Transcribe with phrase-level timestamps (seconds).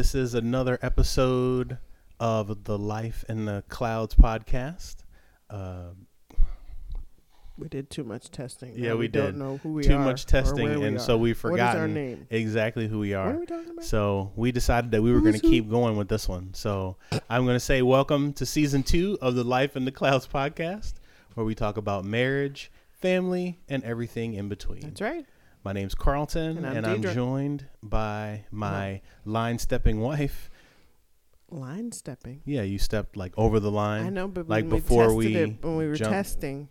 [0.00, 1.76] This is another episode
[2.18, 4.96] of the Life in the Clouds podcast.
[5.50, 5.88] Uh,
[7.58, 8.72] We did too much testing.
[8.78, 9.36] Yeah, we don't did.
[9.36, 11.72] know who we too are much testing, where we and so we've What is our
[11.72, 12.26] forgotten name?
[12.30, 13.34] exactly who we What are.
[13.34, 13.84] are we talking about?
[13.84, 16.54] So we decided that we were going to keep going with this one.
[16.54, 16.96] So
[17.28, 20.94] I'm going to say welcome to season two of the Life in the Clouds podcast,
[21.34, 24.80] where we talk about marriage, family, and everything in between.
[24.80, 25.26] That's right.
[25.62, 30.50] My name's Carlton, And and I'm I'm, joined by my line stepping wife.
[31.50, 32.40] Line stepping.
[32.44, 34.06] Yeah, you stepped like over the line.
[34.06, 36.68] I know, but like when we before we it, when we were jump- testing,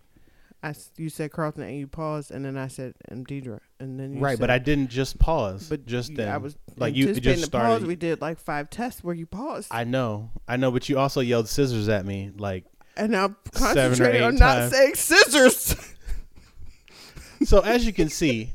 [0.64, 4.14] I you said Carlton and you paused, and then I said I'm Deidre, and then
[4.14, 5.68] you Right, said, but I didn't just pause.
[5.70, 6.30] but just then.
[6.30, 7.62] I was like you just the pause.
[7.62, 7.88] started.
[7.88, 11.20] We did like five tests where you paused, I know, I know, but you also
[11.22, 12.32] yelled scissors at me.
[12.36, 12.64] Like,
[12.98, 14.72] and I'm concentrating on not times.
[14.72, 15.76] saying scissors.
[17.44, 18.54] so as you can see,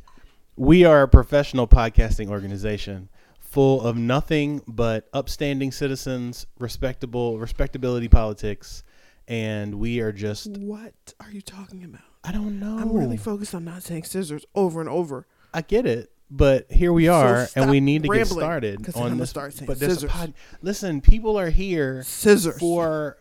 [0.56, 3.08] we are a professional podcasting organization
[3.40, 8.82] full of nothing but upstanding citizens, respectable, respectability politics,
[9.28, 10.50] and we are just.
[10.58, 12.02] what are you talking about?
[12.22, 12.78] I don't know.
[12.78, 15.26] I'm really focused on not saying scissors over and over.
[15.52, 18.94] I get it, but here we are, and we need to get rambling, started 'cause
[18.94, 19.30] then on I'ma this.
[19.30, 20.10] start saying but there's a scissors.
[20.10, 20.34] pod.
[20.62, 22.58] Listen, people are here Scissors.
[22.58, 23.18] for.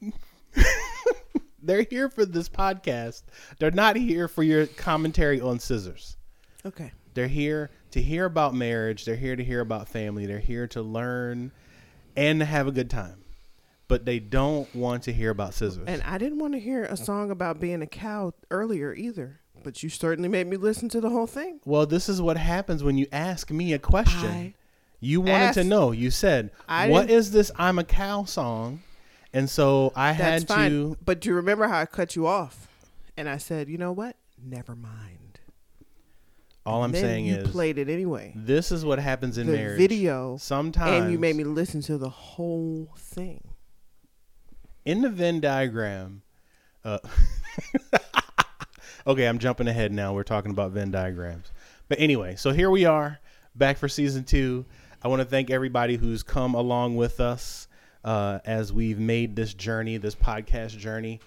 [1.62, 3.22] They're here for this podcast.
[3.58, 6.15] They're not here for your commentary on scissors.
[6.66, 6.92] Okay.
[7.14, 9.04] They're here to hear about marriage.
[9.04, 10.26] They're here to hear about family.
[10.26, 11.50] They're here to learn
[12.16, 13.22] and to have a good time.
[13.88, 15.84] But they don't want to hear about scissors.
[15.86, 19.82] And I didn't want to hear a song about being a cow earlier either, but
[19.82, 21.60] you certainly made me listen to the whole thing.
[21.64, 24.28] well, this is what happens when you ask me a question.
[24.28, 24.54] I
[24.98, 25.92] You wanted to know.
[25.92, 27.50] You said, I "What this?
[27.56, 28.82] I'm a cow song,"
[29.32, 30.70] and so I That's had fine.
[30.70, 30.96] to.
[31.04, 32.66] But do you remember how I cut you off,
[33.16, 34.16] and I said, you know what?
[34.42, 35.25] Never mind.
[36.66, 38.32] All I'm then saying you is, played it anyway.
[38.34, 39.78] this is what happens in the marriage.
[39.78, 43.42] video, Sometimes, and you made me listen to the whole thing.
[44.84, 46.22] in the Venn diagram.
[46.84, 46.98] Uh,
[49.06, 50.12] okay, I'm jumping ahead now.
[50.14, 51.50] We're talking about Venn diagrams.
[51.88, 53.20] But anyway, so here we are
[53.54, 54.64] back for season two.
[55.02, 57.68] I want to thank everybody who's come along with us
[58.04, 61.20] uh, as we've made this journey, this podcast journey.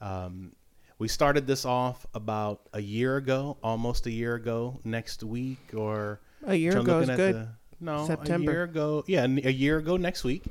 [0.00, 0.52] Um,
[0.98, 6.20] we started this off about a year ago, almost a year ago, next week or
[6.46, 7.34] A year ago is good.
[7.34, 7.48] the-
[7.80, 8.50] no, September.
[8.50, 9.04] a year ago.
[9.06, 10.44] Yeah, a year ago next week,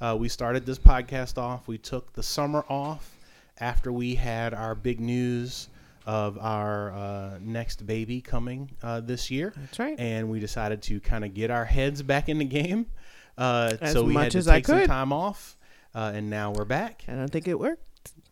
[0.00, 1.66] uh, we started this podcast off.
[1.66, 3.16] We took the summer off
[3.58, 5.68] after we had our big news
[6.06, 9.98] of our uh, next baby coming uh, this year, That's right.
[9.98, 12.86] and we decided to kind of get our heads back in the game.
[13.36, 14.86] Uh, As so we much had to as I take some could.
[14.86, 15.56] time off,
[15.94, 17.02] uh, and now we're back.
[17.08, 17.82] And I don't think it worked.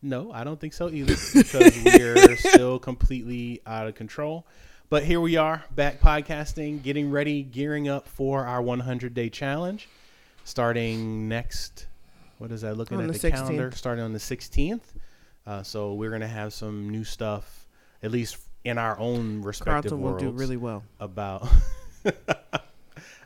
[0.01, 4.45] No, I don't think so either because we're still completely out of control.
[4.89, 9.89] But here we are, back podcasting, getting ready, gearing up for our 100 day challenge,
[10.45, 11.87] starting next.
[12.37, 12.77] What is that?
[12.77, 13.75] Looking On at the the, calendar, 16th.
[13.75, 14.81] starting on the 16th.
[15.45, 17.65] Uh, so we're gonna have some new stuff,
[18.03, 20.83] at least in our own respective Carlton will do really well.
[20.99, 21.47] about.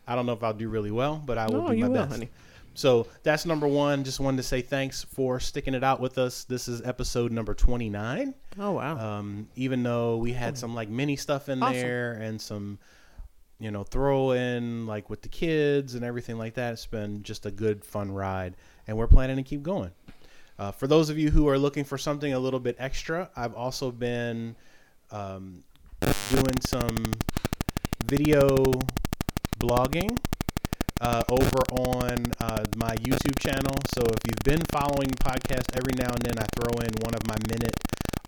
[0.07, 1.87] I don't know if I'll do really well, but I will No, do you my
[1.89, 2.11] will, best.
[2.11, 2.29] honey.
[2.73, 4.03] So that's number one.
[4.03, 6.45] Just wanted to say thanks for sticking it out with us.
[6.45, 8.33] This is episode number 29.
[8.59, 8.97] Oh wow.
[8.97, 11.75] Um, even though we had some like mini stuff in Awesome.
[11.75, 12.79] there and some,
[13.59, 17.45] you know, throw in like with the kids and everything like that, it's been just
[17.45, 18.55] a good, fun ride.
[18.87, 19.91] And we're planning to keep going.
[20.57, 23.53] Uh, for those of you who are looking for something a little bit extra, I've
[23.53, 24.55] also been
[25.11, 25.63] um,
[26.29, 26.95] doing some
[28.05, 28.63] video
[29.59, 30.17] blogging
[31.01, 33.75] uh, over on uh, my YouTube channel.
[33.95, 37.27] So if you've been following podcast, every now and then I throw in one of
[37.27, 37.75] my minute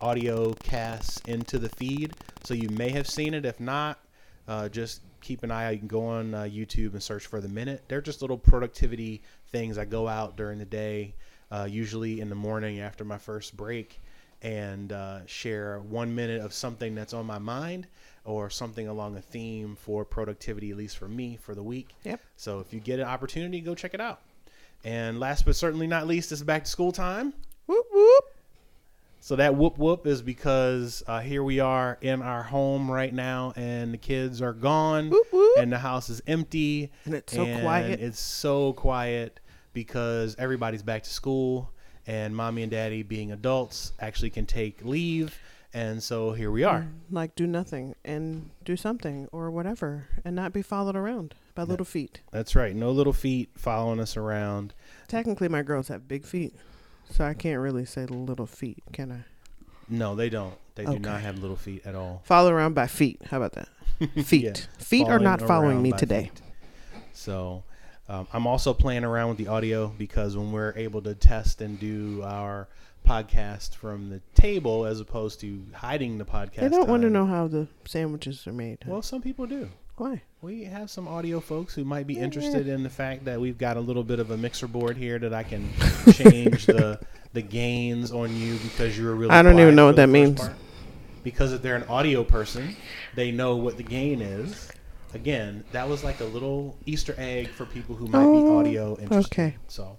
[0.02, 2.14] audio casts into the feed.
[2.44, 3.46] So you may have seen it.
[3.46, 4.00] If not,
[4.48, 5.74] uh, just keep an eye out.
[5.74, 7.84] You can go on uh, YouTube and search for the minute.
[7.88, 9.22] They're just little productivity
[9.52, 9.78] things.
[9.78, 11.14] I go out during the day,
[11.52, 14.02] uh, usually in the morning after my first break,
[14.42, 17.88] and uh, share one minute of something that's on my mind
[18.26, 21.90] or something along a theme for productivity, at least for me, for the week.
[22.04, 22.22] Yep.
[22.38, 24.22] So if you get an opportunity, go check it out.
[24.86, 27.34] And last but certainly not least, it's back to school time.
[27.66, 28.24] whoop whoop.
[29.20, 33.54] So that whoop whoop is because uh, here we are in our home right now,
[33.56, 35.58] and the kids are gone, Whoop, whoop.
[35.58, 38.02] and the house is empty, And it's so and quiet.
[38.02, 39.40] It's so quiet
[39.72, 41.72] because everybody's back to school,
[42.06, 45.40] and mommy and daddy, being adults, actually can take leave,
[45.74, 46.88] and so here we are.
[47.12, 51.86] Like do nothing and do something or whatever, and not be followed around by little
[51.86, 52.22] feet.
[52.32, 52.76] That's right.
[52.76, 54.74] No little feet following us around.
[55.08, 56.56] Technically, my girls have big feet,
[57.10, 59.26] so I can't really say little feet, can I?
[59.90, 60.56] No, they don't.
[60.76, 62.22] They do not have little feet at all.
[62.26, 63.22] Follow around by feet.
[63.30, 63.68] How about that?
[64.26, 64.44] Feet.
[64.44, 66.24] Yeah, feet are not following me today.
[66.34, 66.42] feet.
[67.14, 67.64] So,
[68.10, 71.80] Um, I'm also playing around with the audio because when we're able to test and
[71.80, 72.68] do our
[73.08, 77.26] podcast from the table as opposed to hiding the podcast, They don't want to know
[77.26, 78.80] how the sandwiches are made.
[78.86, 79.70] Well, some people do.
[79.96, 80.22] Why?
[80.42, 83.78] We have some audio folks who might be interested in the fact that we've got
[83.78, 85.70] a little bit of a mixer board here that I can
[86.14, 87.00] change the
[87.32, 89.32] the gains on you because you were really.
[89.32, 90.40] I don't quiet even know for what the that first means.
[90.42, 90.54] part.
[91.24, 92.76] Because if they're an audio person,
[93.16, 94.68] they know what the gain is.
[95.14, 98.98] Again, that was like a little Easter egg for people who might be Oh, audio
[99.00, 99.32] interested.
[99.34, 99.56] okay.
[99.68, 99.98] So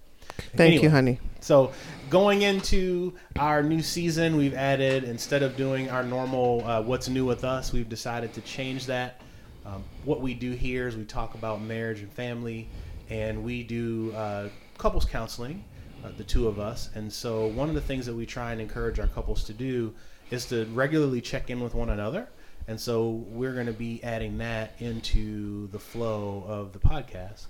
[0.55, 0.83] Thank Anyway.
[0.83, 1.19] you, honey.
[1.39, 1.71] so
[2.09, 7.25] going into our new season, we've added instead of doing our normal uh, "What's New
[7.25, 9.21] with Us," we've decided to change that.
[9.65, 12.67] Um, what we do here is we talk about marriage and family,
[13.09, 15.63] and we do uh, couples counseling,
[16.03, 16.89] uh, the two of us.
[16.95, 19.93] And so one of the things that we try and encourage our couples to do
[20.29, 22.27] is to regularly check in with one another.
[22.67, 27.45] And so we're going to be adding that into the flow of the podcast.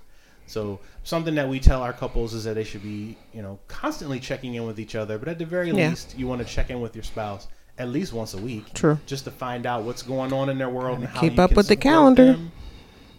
[0.48, 4.20] So something that we tell our couples is that they should be, you know, constantly
[4.20, 5.18] checking in with each other.
[5.18, 5.90] But at the very Yeah.
[5.90, 7.48] least, you want to check in with your spouse
[7.78, 9.00] at least once a week, True.
[9.06, 11.56] just to find out what's going on in their world and how keep you up
[11.56, 12.26] with the calendar.
[12.26, 12.52] them.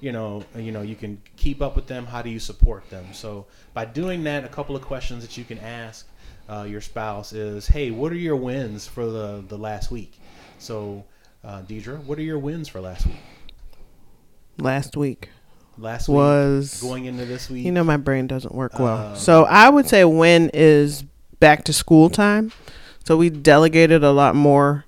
[0.01, 2.07] You know, you know, you can keep up with them.
[2.07, 3.07] How do you support them?
[3.13, 6.07] So by doing that, a couple of questions that you can ask
[6.49, 10.21] uh, your spouse is, "Hey, what are your wins for the the last week?"
[10.59, 11.05] So,
[11.43, 13.17] uh, Deidre, what are your wins for last week?
[14.59, 15.31] Last week
[15.79, 17.65] Last week, was going into this week.
[17.65, 19.09] You know, my brain doesn't work well.
[19.09, 21.05] Um, so I would say when is
[21.41, 22.53] back to school time.
[23.05, 24.85] So we delegated a lot more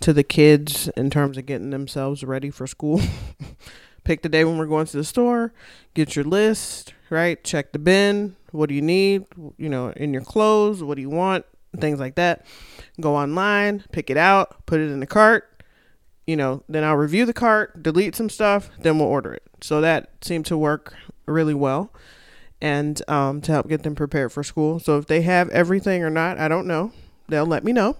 [0.00, 3.00] to the kids in terms of getting themselves ready for school.
[4.04, 5.52] Pick the day when we're going to the store,
[5.94, 7.42] get your list, right?
[7.42, 8.36] Check the bin.
[8.52, 9.24] What do you need?
[9.56, 11.44] You know, in your clothes, what do you want?
[11.78, 12.46] Things like that.
[13.00, 15.55] Go online, pick it out, put it in the cart.
[16.26, 19.44] You know, then I'll review the cart, delete some stuff, then we'll order it.
[19.60, 20.94] So that seemed to work
[21.26, 21.92] really well
[22.60, 24.78] and um, to help get them prepared for school.
[24.80, 26.92] So if they have everything or not, I don't know.
[27.28, 27.96] They'll let me know.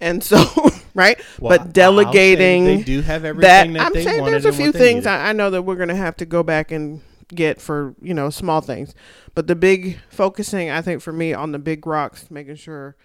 [0.00, 0.44] And so,
[0.94, 1.20] right?
[1.38, 5.06] Well, but delegating they do have everything that, I'm they saying there's a few things.
[5.06, 8.30] I, I know that we're gonna have to go back and get for you know
[8.30, 8.94] small things,
[9.34, 12.96] but the big focusing I think for me on the big rocks, making sure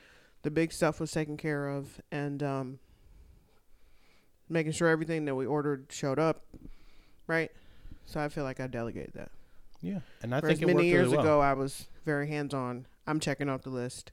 [0.42, 2.80] the big stuff was taken care of, and um,
[4.50, 6.42] making sure everything that we ordered showed up,
[7.28, 7.52] right?
[8.06, 9.32] So I feel like I delegated that.
[9.82, 11.26] yeah, and I Whereas think many years really well.
[11.26, 12.86] ago, I was very hands on.
[13.06, 14.12] I'm checking off the list.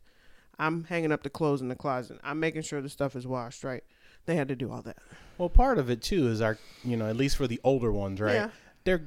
[0.58, 2.18] I'm hanging up the clothes in the closet.
[2.22, 3.82] I'm making sure the stuff is washed, right?
[4.26, 4.96] They had to do all that.
[5.36, 8.20] Well, part of it too is our, you know, at least for the older ones,
[8.20, 8.34] right?
[8.34, 8.50] Yeah.
[8.84, 9.00] They're,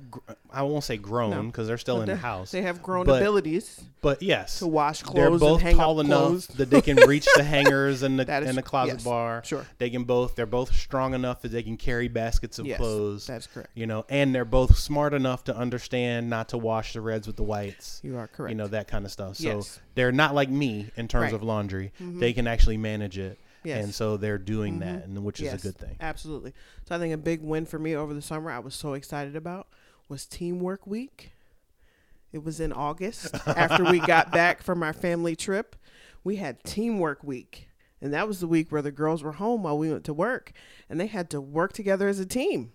[0.52, 1.44] I won't say grown No.
[1.44, 5.04] because they're still in the house, They have grown But abilities but yes, to wash
[5.04, 5.16] clothes.
[5.16, 6.48] they're both and hang tall enough clothes.
[6.58, 9.04] that they can reach the hangers and the and the closet yes.
[9.04, 9.44] bar.
[9.46, 10.36] Sure, They can both.
[10.36, 13.28] They're both strong enough that they can carry baskets of Yes, clothes.
[13.28, 13.70] that's correct.
[13.76, 17.36] You know, and they're both smart enough to understand not to wash the reds with
[17.36, 18.00] the whites.
[18.04, 18.50] You are correct.
[18.50, 19.36] You know that kind of stuff.
[19.36, 19.80] So Yes.
[19.94, 21.34] they're not like me in terms Right.
[21.34, 21.92] of laundry.
[22.02, 22.20] Mhm.
[22.20, 23.84] They can actually manage it, yes.
[23.84, 24.80] and so they're doing Mhm.
[24.80, 25.96] that, and which is Yes, a good thing.
[26.00, 26.54] Absolutely.
[26.88, 29.36] So I think a big win for me over the summer I was so excited
[29.36, 29.68] about
[30.10, 31.32] was teamwork week.
[32.32, 35.76] It was in August after we got back from our family trip.
[36.24, 37.70] We had teamwork week.
[38.02, 40.52] And that was the week where the girls were home while we went to work
[40.90, 42.72] and they had to work together as a team.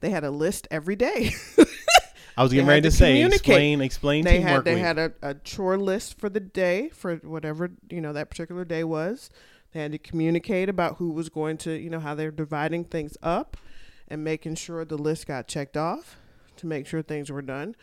[0.00, 1.32] They had a list every day.
[2.36, 4.84] I was getting ready to, to say, explain, explain they teamwork had they week.
[4.84, 8.84] had a, a chore list for the day for whatever you know that particular day
[8.84, 9.28] was
[9.72, 13.16] they had to communicate about who was going to you know how they're dividing things
[13.22, 13.56] up
[14.08, 16.16] and making sure the list got checked off
[16.56, 17.76] to make sure things were done.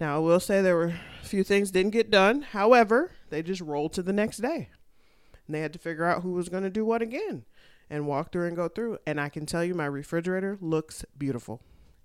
[0.00, 2.42] Now i will say there were a few things didn't get done.
[2.42, 4.70] However they just rolled to the next day.
[5.46, 7.44] And they had to figure out who was going to do what again
[7.88, 8.98] and walk through and go through.
[9.06, 11.60] And i can tell you my refrigerator looks beautiful.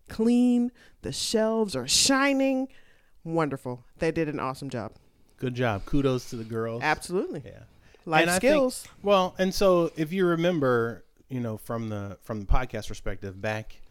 [0.10, 2.68] Clean the shelves are shining
[3.24, 3.86] wonderful.
[3.98, 4.94] They did an awesome job.
[5.38, 5.86] Good job.
[5.86, 6.84] Kudos to the girls.
[6.84, 7.42] absolutely.
[7.46, 7.64] Yeah.
[8.06, 12.18] Life And I think- skills Well, and so if you remember, you know, from the
[12.24, 13.82] from the podcast perspective, back,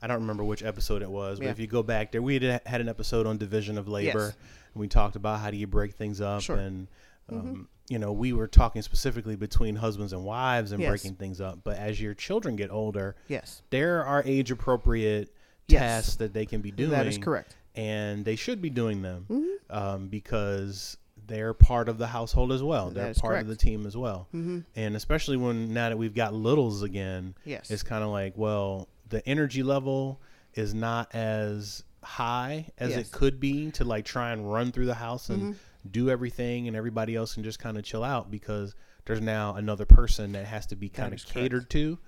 [0.00, 1.50] I don't remember which episode it was, but Yeah.
[1.50, 4.36] if you go back there, we had had an episode on division of labor, Yes.
[4.74, 6.56] and we talked about how do you break things up, Sure.
[6.56, 6.88] and
[7.30, 7.66] um, Mhm.
[7.92, 10.88] you know, we were talking specifically between husbands and wives and Yes.
[10.88, 11.58] breaking things up.
[11.62, 15.34] But as your children get older, yes there are age appropriate
[15.66, 15.80] Yes.
[16.06, 16.88] tasks that they can be doing.
[16.90, 19.56] that is correct and they should be doing them Mhm.
[19.76, 20.96] um, because
[21.28, 22.90] they're part of the household as well.
[22.90, 24.26] They're part of the team as well.
[24.34, 24.60] mm-hmm.
[24.74, 28.88] And especially when now that we've got littles again, yes it's kind of like, well,
[29.08, 30.20] the energy level
[30.54, 32.98] is not as high as Yes.
[33.06, 35.56] it could be to like try and run through the house and Mhm.
[35.90, 39.84] do everything, and everybody else can just kind of chill out because there's now another
[39.86, 41.34] person that has to be kind of is correct.
[41.34, 41.98] catered to.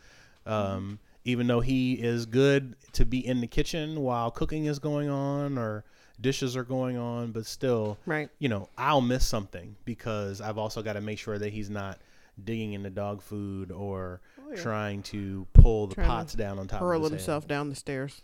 [0.46, 5.10] Um, Even though he is good to be in the kitchen while cooking is going
[5.10, 5.84] on or
[6.20, 8.28] dishes are going on, but still, Right.
[8.38, 11.98] you know, I'll miss something because I've also got to make sure that he's not
[12.42, 14.62] digging into dog food or Oh, yeah.
[14.62, 18.22] trying to pull the Trying pots down on top Hurl of himself down the stairs.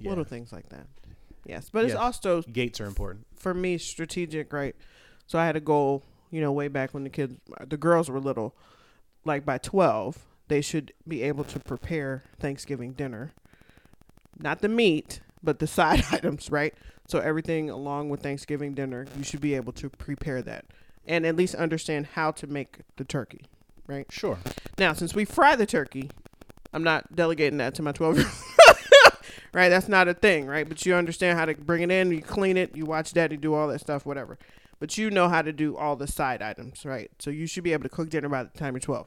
[0.00, 0.08] head.
[0.08, 0.86] Little things like that.
[1.44, 2.00] Yes, but it's Yes.
[2.00, 3.26] also Gates are important.
[3.36, 4.74] for me strategic, right?
[5.26, 7.34] So I had a goal, you know, way back when the kids,
[7.66, 8.54] the girls were little,
[9.24, 13.32] like by 12, they should be able to prepare Thanksgiving dinner.
[14.38, 16.74] Not the meat, but the side items, right?
[17.08, 20.66] So everything along with Thanksgiving dinner, you should be able to prepare that
[21.06, 23.46] and at least understand how to make the turkey,
[23.86, 24.06] right?
[24.10, 24.38] Sure.
[24.76, 26.10] Now, since we fry the turkey,
[26.72, 28.76] I'm not delegating that to my 12 year old.
[29.52, 29.68] right?
[29.68, 30.68] That's not a thing, right?
[30.68, 33.54] But you understand how to bring it in, you clean it, you watch daddy do
[33.54, 34.36] all that stuff, whatever.
[34.80, 37.10] But you know how to do all the side items, right?
[37.18, 39.06] So you should be able to cook dinner by the time you're 12.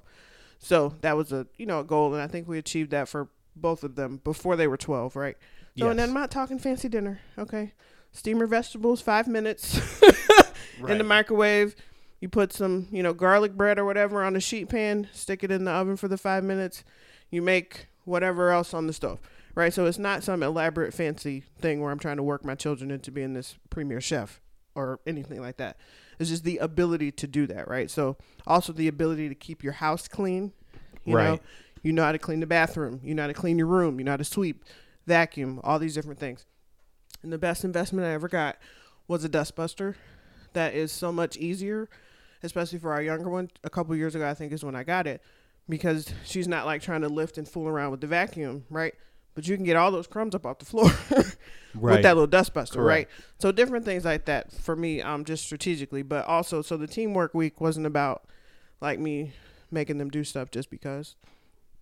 [0.58, 3.28] So that was a, you know, a goal and I think we achieved that for
[3.56, 5.38] both of them before they were 12, right?
[5.80, 5.92] So yes.
[5.92, 7.74] and then I'm not talking fancy dinner, okay?
[8.12, 9.80] Steamer vegetables, 5 minutes
[10.88, 11.76] in the microwave.
[12.20, 15.52] You put some, you know, garlic bread or whatever on a sheet pan, stick it
[15.52, 16.84] in the oven for the five minutes.
[17.32, 19.20] You make whatever else on the stove,
[19.56, 19.74] right?
[19.74, 23.10] So it's not some elaborate, fancy thing where I'm trying to work my children into
[23.12, 24.42] being this premier chef
[24.76, 25.78] or anything like that.
[26.20, 27.90] It's just the ability to do that, right?
[27.90, 30.52] So also the ability to keep your house clean.
[31.06, 31.42] You know, Right.
[31.84, 33.00] you know how to clean the bathroom.
[33.02, 33.98] You know how to clean your room.
[34.00, 34.66] You know how to sweep,
[35.10, 36.46] vacuum, all these different things.
[37.22, 38.58] And the best investment I ever got
[39.10, 39.96] was a dustbuster.
[40.54, 41.90] That is so much easier,
[42.42, 43.50] especially for our younger one.
[43.66, 45.22] A couple years ago, I think is when I got it,
[45.68, 48.94] because she's not like trying to lift and fool around with the vacuum, right?
[49.36, 51.34] But you can get all those crumbs up off the floor Right.
[51.74, 53.08] with that little dustbuster, right?
[53.40, 57.34] So different things like that for me, um, just strategically, but also so the teamwork
[57.34, 58.24] week wasn't about
[58.82, 59.34] like me
[59.72, 61.16] making them do stuff just because.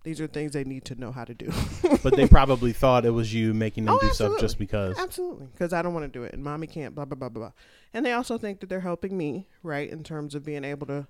[0.08, 1.52] These are things they need to know how to do.
[2.02, 4.98] but they probably thought it was you making them Oh, do stuff just because.
[4.98, 6.94] Absolutely, because I don't want to do it, and mommy can't.
[6.94, 7.52] Blah blah blah blah blah.
[7.92, 11.08] And they also think that they're helping me, right, in terms of being able to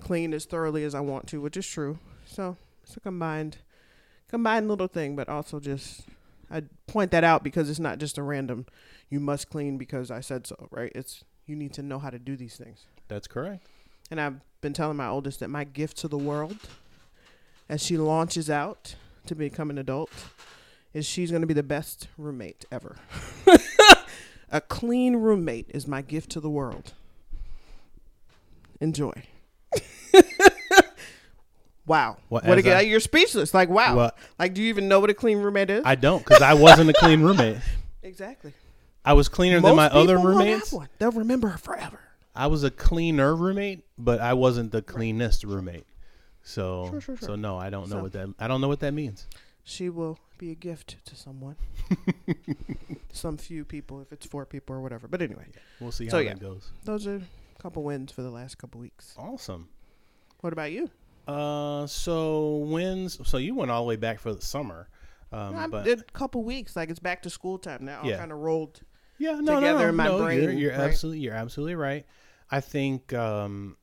[0.00, 2.00] clean as thoroughly as I want to, which is true.
[2.26, 3.58] So it's a combined,
[4.26, 6.00] combined little thing, but also just
[6.50, 8.66] I point that out because it's not just a random.
[9.08, 10.90] You must clean because I said so, right?
[10.96, 12.86] It's you need to know how to do these things.
[13.06, 13.68] That's correct.
[14.10, 16.56] And I've been telling my oldest that my gift to the world,
[17.72, 20.10] as she launches out to become an adult,
[20.92, 22.96] is she's going to be the best roommate ever.
[24.52, 26.92] a clean roommate is my gift to the world.
[28.78, 29.14] Enjoy.
[31.86, 32.18] wow.
[32.28, 32.76] Well, what again?
[32.76, 33.54] I- You're speechless.
[33.54, 33.96] Like, wow.
[33.96, 35.82] Well, like, do you even know what a clean roommate is?
[35.86, 37.56] I don't because I wasn't a clean roommate.
[38.02, 38.52] exactly.
[39.02, 40.74] I was cleaner than my other roommates.
[40.98, 42.00] They'll remember her forever.
[42.36, 45.86] I was a cleaner roommate, but I wasn't the cleanest roommate.
[46.42, 47.28] So, Sure, sure, sure.
[47.28, 48.34] so no, I don't know So- what that.
[48.38, 49.26] I don't know what that means.
[49.64, 51.56] she will be a gift to someone.
[53.12, 55.06] Some few people, if it's four people or whatever.
[55.06, 55.46] But anyway,
[55.80, 56.30] We'll see how yeah.
[56.34, 56.70] that goes.
[56.84, 59.14] those are a couple wins for the last couple weeks.
[59.18, 59.68] Awesome.
[60.40, 60.90] What about you?
[61.28, 64.88] Uh, so wins so you went all the way back for the summer,
[65.30, 66.74] um, I but did a couple weeks.
[66.74, 68.00] Like it's back to school time now.
[68.02, 68.16] Yeah.
[68.18, 68.80] kind of rolled.
[69.18, 70.80] yeah, no, no, together no, in my no, You're, brain, you're right?
[70.80, 72.04] absolutely, you're absolutely right.
[72.50, 73.76] I think um,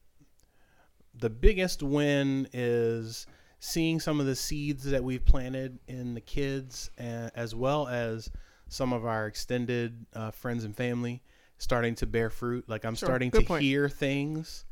[1.20, 3.28] the biggest win is
[3.60, 8.30] seeing some of the seeds that we've planted in the kids, as well as
[8.68, 11.22] some of our extended uh, friends and family
[11.58, 12.64] starting to bear fruit.
[12.70, 13.64] Like I'm Sure, starting to point.
[13.64, 14.66] hear things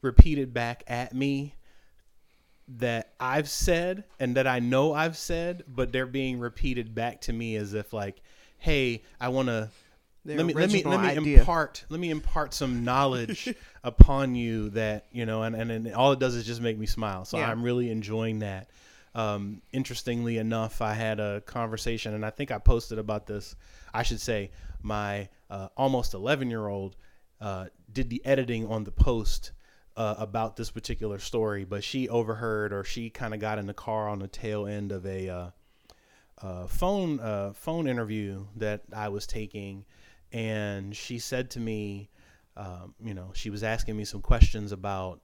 [0.00, 1.54] repeated back at me
[2.68, 7.32] that I've said and that I know I've said, but they're being repeated back to
[7.32, 8.22] me as if like,
[8.58, 9.70] "Hey, I want to
[10.24, 11.38] let me let me let me idea.
[11.40, 13.52] impart let me impart some knowledge
[13.84, 16.86] upon you that you know and, and and all it does is just make me
[16.86, 17.50] smile so Yeah.
[17.50, 18.68] i'm really enjoying that
[19.14, 23.54] um, interestingly enough i had a conversation and i think i posted about this
[23.92, 24.50] i should say
[24.80, 26.96] my uh, almost 11 year old
[27.40, 29.52] uh, did the editing on the post
[29.96, 33.74] uh, about this particular story but she overheard or she kind of got in the
[33.74, 35.50] car on the tail end of a uh,
[36.40, 39.84] uh, phone uh, phone interview that I was taking,
[40.32, 42.08] and she said to me,
[42.56, 45.20] um, you know, she was asking me some questions about,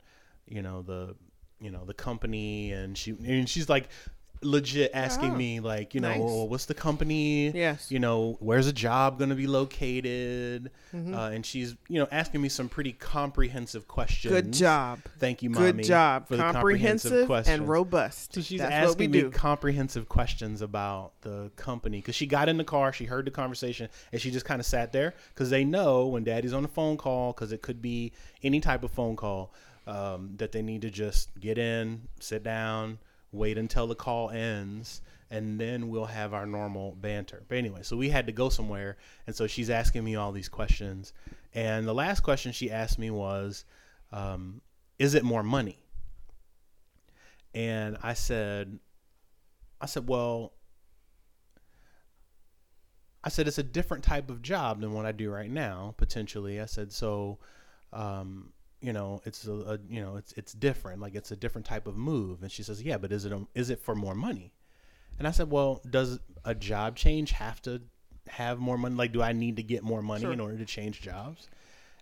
[0.46, 1.14] you know, the,
[1.60, 3.88] you know, the company, and she and she's like,
[4.42, 6.20] legit asking Oh, me like, you know, nice.
[6.22, 7.50] "Oh, what's the company?
[7.50, 7.90] Yes.
[7.90, 10.70] You know, where's a job going to be located?
[10.94, 11.14] Mm-hmm.
[11.14, 14.32] Uh, and she's, you know, asking me some pretty comprehensive questions.
[14.32, 15.00] Good job.
[15.18, 16.28] Thank you, mommy Good job.
[16.28, 17.58] for the Comprehensive questions.
[17.60, 18.34] and robust.
[18.34, 22.64] So she's That's asking me comprehensive questions about the company because she got in the
[22.64, 26.06] car, she heard the conversation, and she just kind of sat there because they know
[26.06, 29.52] when daddy's on a phone call, because it could be any type of phone call,
[29.86, 32.98] um, that they need to just get in, sit down,
[33.32, 37.44] wait until the call ends, and then we'll have our normal banter.
[37.48, 40.48] But anyway, so we had to go somewhere, and so she's asking me all these
[40.48, 41.12] questions.
[41.54, 43.64] And the last question she asked me was,
[44.12, 44.60] um,
[44.98, 45.78] "Is it more money?"
[47.54, 48.78] And I said,
[49.80, 50.54] "I said, well."
[53.24, 56.60] I said it's a different type of job than what I do right now, potentially.
[56.60, 57.40] I said so,
[57.92, 61.00] um, you know, it's a, a, you know, it's it's different.
[61.00, 62.42] Like it's a different type of move.
[62.42, 64.52] And she says, yeah, but is it a, is it for more money?
[65.18, 67.82] And I said, well, does a job change have to
[68.28, 68.94] have more money?
[68.94, 70.32] Like, do I need to get more money Sure.
[70.32, 71.48] in order to change jobs?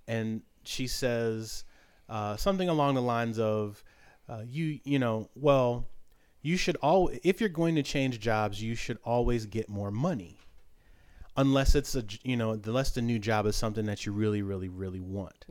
[0.06, 1.64] And she says
[2.09, 3.83] uh, something along the lines of,
[4.28, 5.87] uh, you you know, well,
[6.42, 10.38] you should all if you're going to change jobs, you should always get more money,
[11.37, 14.68] unless it's a you know, unless the new job is something that you really, really,
[14.68, 15.45] really want.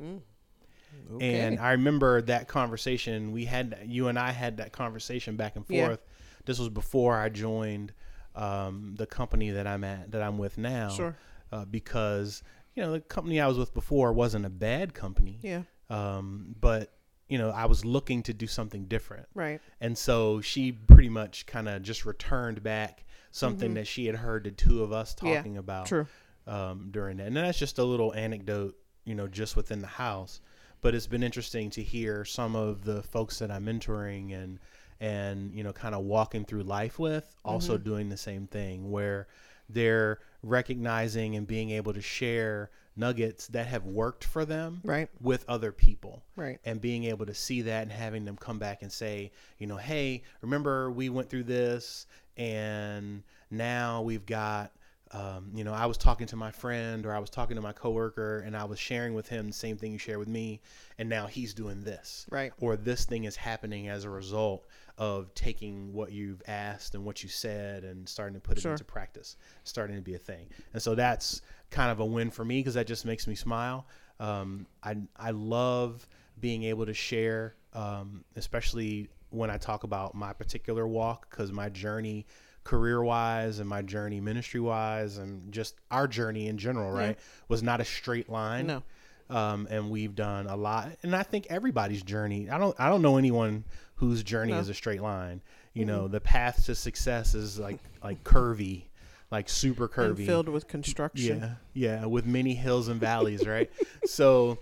[1.15, 1.39] Okay.
[1.39, 3.77] And I remember that conversation we had.
[3.85, 5.87] You and I had that conversation back and Yeah.
[5.87, 6.05] forth.
[6.45, 7.93] This was before I joined
[8.35, 10.89] um, the company that I'm at, that I'm with now.
[10.89, 11.15] Sure.
[11.51, 12.43] Uh, because
[12.75, 15.39] you know the company I was with before wasn't a bad company.
[15.41, 15.61] yeah.
[15.89, 16.91] Um, but
[17.29, 19.61] you know I was looking to do something different, Right.
[19.79, 24.43] and so she pretty much kind of just returned back something that she had heard
[24.43, 25.27] the two of us Mm-hmm.
[25.27, 26.07] Yeah, talking about True.
[26.47, 27.27] um, during that.
[27.27, 28.75] And that's just a little anecdote,
[29.05, 30.39] you know, just within the house.
[30.81, 34.59] But it's been interesting to hear some of the folks that I'm mentoring and
[35.01, 37.83] and you know kind of walking through life with also mm-hmm.
[37.83, 39.27] doing the same thing where
[39.69, 45.09] they're recognizing and being able to share nuggets that have worked for them Right.
[45.19, 46.59] with other people Right.
[46.63, 49.75] and being able to see that and having them come back and say, you know,
[49.75, 52.05] hey, remember we went through this
[52.37, 54.71] and now we've got,
[55.11, 57.71] um, you know, I was talking to my friend or I was talking to my
[57.73, 60.61] coworker and I was sharing with him the same thing you share with me,
[60.97, 62.51] and now he's doing this, Right.
[62.59, 64.65] or this thing is happening as a result
[64.97, 68.71] of taking what you've asked and what you said and starting to put it Sure.
[68.71, 70.47] into practice, starting to be a thing.
[70.73, 73.87] And so that's kind of a win for me because that just makes me smile.
[74.19, 76.07] Um, I I love
[76.39, 81.67] being able to share, um, especially when I talk about my particular walk, because my
[81.69, 82.25] journey,
[82.65, 87.63] career wise, and my journey ministry wise, and just our journey in general, right, was
[87.63, 88.83] not a straight line No.
[89.29, 90.89] um, and we've done a lot.
[91.03, 92.49] And I think everybody's journey.
[92.49, 92.75] I don't.
[92.77, 93.63] I don't know anyone
[93.95, 94.59] whose journey No.
[94.59, 95.41] is a straight line.
[95.73, 98.83] You know, the path to success is like like curvy,
[99.29, 100.25] like super And curvy.
[100.25, 101.39] filled with construction.
[101.73, 103.69] yeah, yeah, with many hills and valleys, right?
[104.05, 104.57] so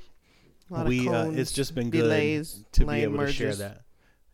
[0.70, 3.83] we, uh, it's just been good delays, to be able to share that.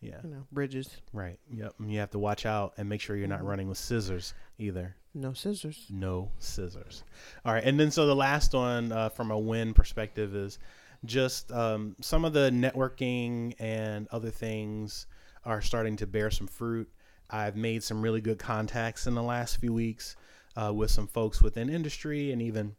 [0.01, 0.95] Yeah, You know, bridges.
[1.11, 1.39] right.
[1.51, 1.73] Yep.
[1.79, 3.47] And you have to watch out and make sure you're not Mhm.
[3.47, 4.95] running with scissors either.
[5.13, 5.87] No scissors.
[5.89, 7.03] no scissors.
[7.43, 10.59] All right, and then so the last one uh, from a win perspective is
[11.03, 15.07] just um, some of the networking and other things
[15.43, 16.89] are starting to bear some fruit.
[17.29, 20.15] I've made some really good contacts in the last few weeks
[20.55, 22.75] uh, with some folks within industry and even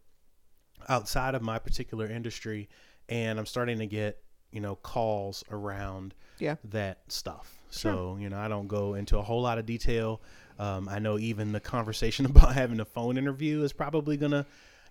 [0.89, 2.69] outside of my particular industry,
[3.09, 6.55] and I'm starting to get you know calls around Yeah.
[6.65, 7.57] that stuff.
[7.69, 10.21] So you know I don't go into a whole lot of detail.
[10.59, 14.45] Um, I know even the conversation about having a phone interview is probably gonna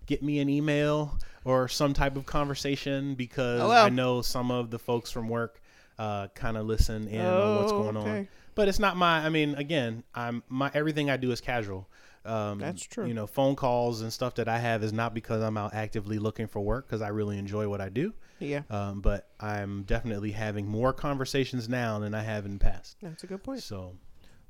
[0.06, 3.84] get me an email or some type of conversation because Oh, well.
[3.84, 5.60] I know some of the folks from work
[5.98, 8.28] uh, kind of listen in on what's Oh, going on.
[8.54, 9.18] But it's not my.
[9.24, 11.86] I mean, again, I'm my everything I do is casual.
[12.24, 13.06] Um, That's true.
[13.06, 16.18] You know, phone calls and stuff that I have is not because I'm out actively
[16.18, 18.12] looking for work because I really enjoy what I do.
[18.40, 18.62] Yeah.
[18.70, 22.96] Um, but I'm definitely having more conversations now than I have in the past.
[23.02, 23.62] That's a good point.
[23.62, 23.94] So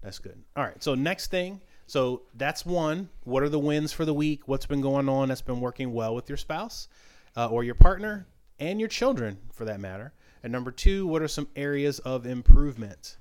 [0.01, 0.43] that's good.
[0.57, 0.83] All right.
[0.83, 1.61] So next thing.
[1.87, 3.09] So that's one.
[3.25, 4.47] What are the wins for the week?
[4.47, 6.89] What's been going on that's been working well with your spouse
[7.37, 8.27] uh, or your partner
[8.59, 10.13] and your children for that matter?
[10.43, 13.19] And number two, what are some areas of improvement?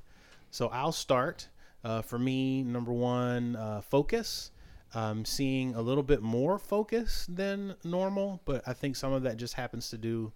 [0.51, 1.49] So I'll start.
[1.84, 4.51] Uh, for me, number one, uh, focus.
[4.93, 9.38] I'm seeing a little bit more focus than normal, but I think some of that
[9.38, 10.32] just happens to do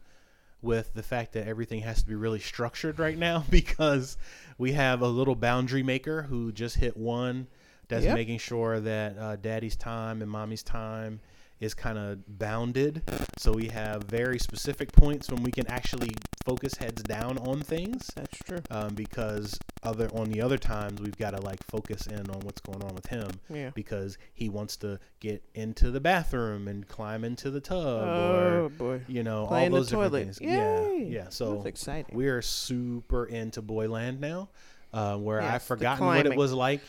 [0.64, 4.18] with the fact that everything has to be really structured right now because
[4.58, 7.48] we have a little boundary maker who just hit one
[7.90, 8.16] that's Yep.
[8.16, 11.20] making sure that uh, daddy's time and mommy's time
[11.64, 13.02] is kind of bounded.
[13.38, 16.12] So we have very specific points when we can actually
[16.46, 18.60] focus heads down on things That's true.
[18.70, 22.60] um, because other on the other times we've got to like focus in on what's
[22.62, 23.70] going on with him Yeah.
[23.74, 28.70] because he wants to get into the bathroom and climb into the tub Oh or
[28.70, 29.02] boy.
[29.08, 30.24] you know Play all those different toilet.
[30.26, 30.42] things.
[30.42, 30.50] Yay.
[30.50, 30.92] Yeah,
[31.24, 31.30] yeah.
[31.30, 32.16] So That's exciting.
[32.16, 34.50] we are super into Boyland now,
[34.94, 36.82] uh, where I've forgotten what it was like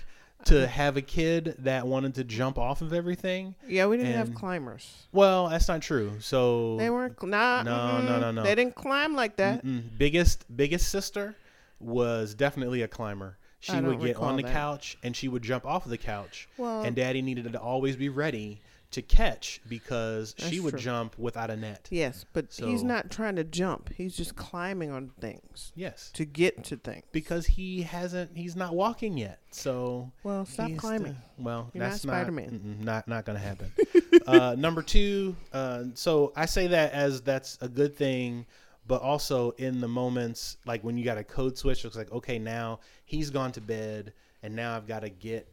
[0.47, 3.55] to have a kid that wanted to jump off of everything.
[3.69, 5.07] yeah, we didn't have climbers.
[5.13, 6.13] Well, that's not true.
[6.21, 7.23] So They weren't.
[7.23, 8.05] Nah, No, mm-mm.
[8.05, 8.43] no, no, no.
[8.43, 9.65] They didn't climb like that.
[9.65, 9.97] Mm-mm.
[9.99, 11.35] biggest biggest sister
[11.81, 13.37] was definitely a climber.
[13.61, 14.53] she would get on the that.
[14.53, 17.97] couch and she would jump off of the couch, Well, and Daddy needed to always
[17.97, 18.61] be ready
[18.95, 20.81] to catch because she would true.
[20.81, 21.87] jump without a net.
[21.91, 23.91] yes, but he's not trying to jump.
[23.95, 27.05] He's just climbing on things Yes, to get to things.
[27.13, 28.37] because he hasn't.
[28.37, 29.39] He's not walking yet.
[29.51, 31.17] So Well, stop climbing.
[31.39, 32.51] well, You're not that's Spider-Man.
[32.81, 33.71] mm-mm, Not not gonna happen.
[34.27, 35.37] uh, number two.
[35.53, 38.47] Uh, so I say that as that's a good thing,
[38.87, 42.39] but also in the moments like when you got a code switch, it's like okay,
[42.39, 45.49] now he's gone to bed, and now I've got to get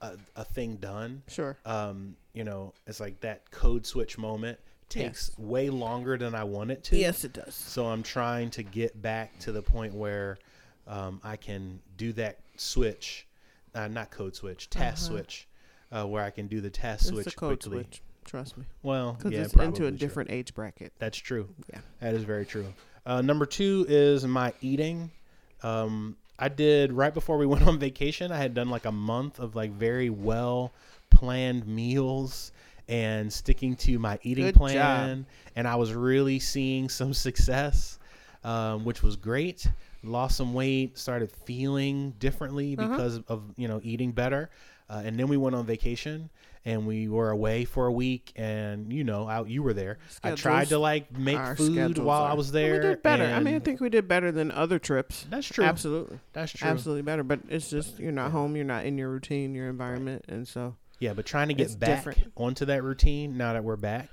[0.00, 1.22] a, a thing done.
[1.28, 1.56] Sure.
[1.64, 4.58] Um, you know, it's like that code switch moment
[4.88, 6.96] takes way longer than I want it to.
[6.96, 7.54] Yes, it does.
[7.54, 10.38] So I'm trying to get back to the point where
[10.86, 13.26] um, I can do that switch,
[13.74, 15.18] uh, not code switch, task Uh-huh.
[15.18, 15.48] switch,
[15.92, 17.82] uh, where I can do the task It's switch a code quickly.
[17.84, 18.02] switch.
[18.24, 19.98] Trust me, Well, because yeah, it's into a true.
[19.98, 20.92] different age bracket.
[20.98, 21.48] That's true.
[21.72, 21.80] Yeah.
[22.00, 22.66] That is very true.
[23.06, 25.10] Uh, number two is my eating.
[25.62, 28.30] Um, I did right before we went on vacation.
[28.32, 30.72] I had done like a month of like very well
[31.10, 32.52] planned meals
[32.88, 37.98] and sticking to my eating Good plan, and I was really seeing some success,
[38.44, 39.66] um, which was great.
[40.02, 42.88] Lost some weight, started feeling differently Uh-huh.
[42.88, 44.48] because of you know eating better,
[44.88, 46.30] uh, and then we went on vacation
[46.64, 49.98] and we were away for a week, and you know I, you were there.
[50.22, 52.74] I tried to like make food schedules while I was there.
[52.74, 53.24] We did better.
[53.24, 55.26] I mean, I think we did better than other trips.
[55.30, 55.64] that's true.
[55.64, 56.68] Absolutely, That's true.
[56.68, 57.22] absolutely better.
[57.22, 58.30] But it's just you're not Yeah.
[58.32, 58.56] home.
[58.56, 62.04] You're not in your routine, your environment, and so Yeah, but trying to get back
[62.04, 62.32] different.
[62.36, 64.10] onto that routine now that we're back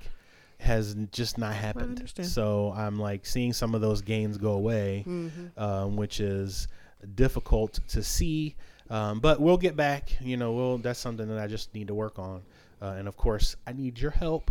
[0.58, 2.10] has just not happened.
[2.22, 5.50] So I'm like seeing some of those gains go away, mhm.
[5.60, 6.66] um, which is
[7.14, 8.54] difficult to see.
[8.90, 10.16] Um, but we'll get back.
[10.20, 12.42] You know, we'll that's something that I just need to work on.
[12.80, 14.50] Uh, and of course, I need your help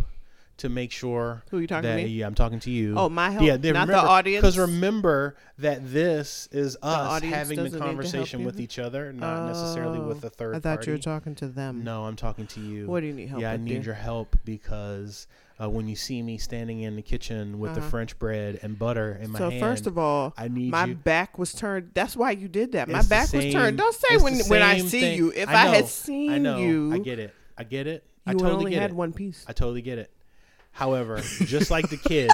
[0.58, 2.08] to make sure who are you talking that to me?
[2.08, 2.94] yeah, I'm talking to you.
[2.96, 4.40] Oh, my help, yeah, they not remember, the audience.
[4.42, 8.78] Because remember that this is us having the doesn't need to help conversation with each
[8.78, 10.90] other, not necessarily with Oh, a third I thought party.
[10.90, 11.84] you were talking to them.
[11.84, 12.86] No, I'm talking to you.
[12.86, 13.82] What do you need help yeah, I need dear?
[13.82, 15.26] your help because
[15.62, 17.90] uh, when you see me standing in the kitchen with the Uh-huh.
[17.90, 19.52] French bread and butter in my hand.
[19.54, 20.94] so first of all, I need my you.
[20.94, 21.90] back was turned.
[21.94, 22.88] That's why you did that.
[22.88, 23.76] My It's the back was turned.
[23.78, 25.18] Don't say when when I see thing.
[25.18, 25.32] you.
[25.34, 26.58] If I I, had seen I know.
[26.58, 27.34] you, I get it.
[27.58, 28.04] I get it.
[28.26, 28.96] I you totally only had it.
[28.96, 29.44] one piece.
[29.48, 30.10] I totally get it.
[30.76, 32.30] However, just like the kid,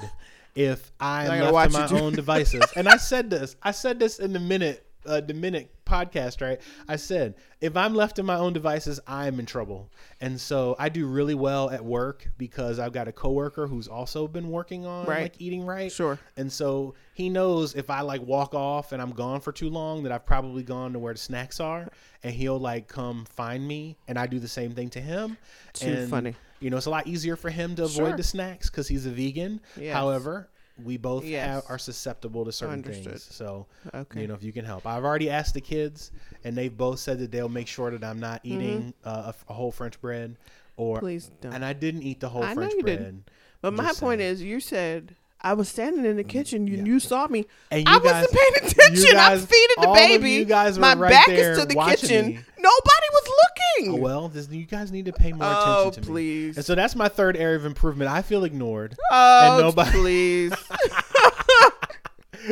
[0.55, 3.70] if I I'm gotta left to my do- own devices, and I said this, I
[3.70, 6.61] said this in the minute, uh, the minute podcast, right?
[6.88, 10.88] I said if I'm left to my own devices, I'm in trouble, and so I
[10.88, 15.07] do really well at work because I've got a coworker who's also been working on
[15.07, 15.22] Right.
[15.22, 16.18] like eating right, Sure.
[16.37, 20.02] and so he knows if I like walk off and I'm gone for too long
[20.02, 21.88] that I've probably gone to where the snacks are,
[22.24, 25.37] and he'll like come find me, and I do the same thing to him.
[25.74, 26.35] Too and, funny.
[26.62, 28.16] You know, it's a lot easier for him to avoid Sure.
[28.16, 29.61] the snacks because he's a vegan.
[29.77, 29.94] Yes.
[29.94, 30.48] However,
[30.83, 31.46] we both Yes.
[31.46, 33.05] have, are susceptible to certain Understood.
[33.20, 33.29] things.
[33.31, 34.22] So, Okay.
[34.22, 36.11] you know, if you can help, I've already asked the kids,
[36.44, 38.61] and they've both said that they'll make sure that I'm not Mm-hmm.
[38.61, 40.37] eating a, a f- a, whole French bread,
[40.77, 41.53] or Please don't.
[41.53, 42.98] and I didn't eat the whole I know French you bread.
[42.98, 43.31] didn't.
[43.61, 44.33] but my point saying.
[44.33, 46.66] is, you said I was standing in the kitchen.
[46.68, 46.85] You Yeah.
[46.85, 47.46] you saw me.
[47.70, 49.11] And you I guys, wasn't paying attention.
[49.12, 50.31] guys- I'm feeding the baby.
[50.31, 52.27] you guys were my right back is to the kitchen.
[52.27, 52.38] me.
[53.88, 56.14] Oh, well, this, you guys need to pay more Oh, attention to me.
[56.14, 56.57] please.
[56.57, 58.11] And so that's my third area of improvement.
[58.11, 58.97] I feel ignored.
[59.11, 60.53] oh, nobody- please.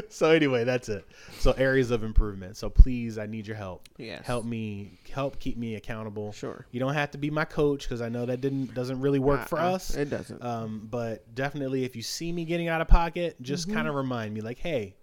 [0.08, 1.04] so anyway, that's it.
[1.38, 2.56] So areas of improvement.
[2.56, 3.88] So please, I need your help.
[3.96, 4.24] Yes.
[4.26, 4.98] Help me.
[5.10, 6.32] Help keep me accountable.
[6.32, 6.66] Sure.
[6.70, 9.48] You don't have to be my coach because I know that didn't doesn't really work
[9.48, 9.96] for Uh-uh, us.
[9.96, 10.44] It doesn't.
[10.44, 13.76] Um, but definitely, if you see me getting out of pocket, just Mm-hmm.
[13.76, 14.96] kind of remind me, like, hey,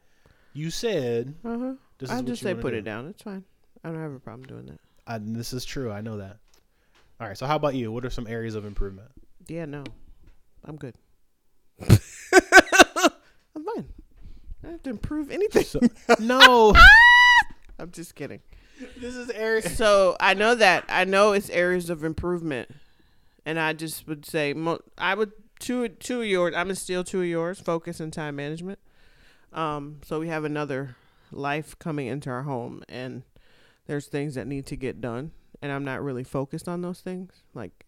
[0.54, 1.74] you said Uh huh.
[1.98, 2.78] this is I what just say put do.
[2.78, 3.08] it down.
[3.08, 3.44] It's fine.
[3.84, 4.80] I don't have a problem doing that.
[5.08, 5.92] I, this is true.
[5.92, 6.38] I know that.
[7.20, 7.38] All right.
[7.38, 7.92] So how about you?
[7.92, 9.10] What are some areas of improvement?
[9.48, 9.84] Yeah, no,
[10.66, 10.96] I'm good.
[11.90, 11.90] I'm
[13.64, 13.88] fine.
[14.64, 15.64] I don't have to improve anything.
[15.64, 15.80] So,
[16.20, 16.74] no,
[17.80, 18.42] I'm just kidding.
[18.98, 19.78] this is areas.
[19.78, 22.70] So I know that I know it's areas of improvement,
[23.46, 26.54] and I just would say mo- I would two two of yours.
[26.56, 27.60] I'm gonna steal two of yours.
[27.60, 28.80] Focus and time management.
[29.54, 30.98] Um, so we have another
[31.32, 33.24] life coming into our home, and
[33.88, 37.44] there's things that need to get done, and I'm not really focused on those things.
[37.54, 37.86] Like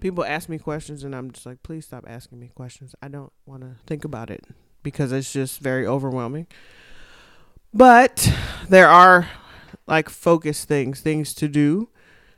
[0.00, 2.94] people ask me questions, and I'm just like, please stop asking me questions.
[3.00, 4.44] I don't want to think about it
[4.82, 6.46] because it's just very overwhelming.
[7.72, 8.30] But
[8.68, 9.28] there are
[9.86, 11.88] like focus things, things to do,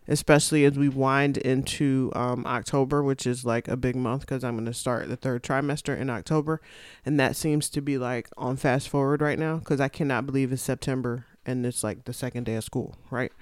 [0.06, 4.54] especially as we wind into um, October, which is like a big month because I'm
[4.54, 6.60] going to start the third trimester in October.
[7.04, 10.52] And that seems to be like on fast forward right now because I cannot believe
[10.52, 13.32] it's September and it's like the second day of school, right?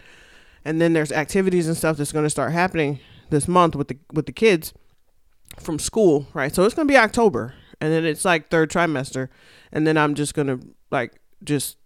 [0.64, 3.98] And then there's activities and stuff that's going to start happening this month with the
[4.12, 4.72] with the kids
[5.60, 6.54] from school, right?
[6.54, 9.28] So it's going to be October and then it's like third trimester
[9.72, 10.60] and then I'm just going to
[10.90, 11.76] like just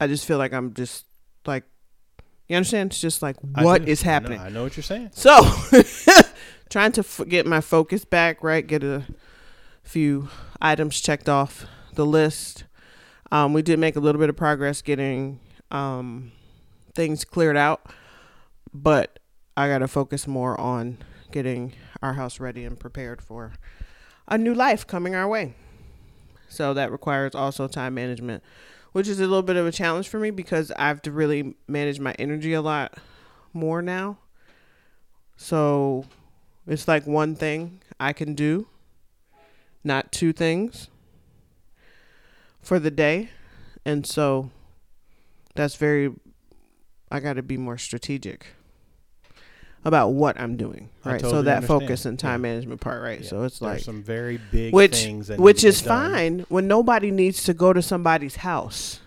[0.00, 1.04] I just feel like I'm just
[1.46, 1.64] like
[2.48, 2.92] you understand?
[2.92, 3.90] It's just like what is what do.
[3.90, 4.40] I know- happening.
[4.40, 5.10] I know, what you're saying.
[5.14, 5.40] So,
[6.68, 8.66] trying to f- get my focus back, right?
[8.66, 9.04] Get a
[9.82, 10.28] few
[10.60, 12.64] items checked off the list.
[13.34, 15.40] Um, we did make a little bit of progress getting
[15.72, 16.30] um,
[16.94, 17.84] things cleared out,
[18.72, 19.18] but
[19.56, 20.98] I got to focus more on
[21.32, 23.54] getting our house ready and prepared for
[24.28, 25.56] a new life coming our way.
[26.48, 28.44] So that requires also time management,
[28.92, 31.56] which is a little bit of a challenge for me because I have to really
[31.66, 32.96] manage my energy a lot
[33.52, 34.18] more now.
[35.36, 36.04] So
[36.68, 38.68] it's like one thing I can do,
[39.82, 40.88] not two things
[42.64, 43.28] for the day.
[43.84, 44.50] And so
[45.54, 46.12] that's very,
[47.10, 48.46] I got to be more strategic
[49.84, 50.88] about what I'm doing.
[51.04, 51.20] Right.
[51.20, 51.66] so that understand.
[51.66, 52.50] focus and time Yeah.
[52.50, 53.20] management part, right?
[53.20, 53.28] Yeah.
[53.28, 57.10] So it's There's like, some very big which things that which is fine when nobody
[57.10, 59.00] needs to go to somebody's house